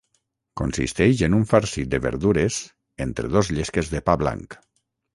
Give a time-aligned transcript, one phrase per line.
[0.61, 2.59] Consisteix en un farcit de verdures
[3.09, 4.63] entre dos llesques de pa blanc.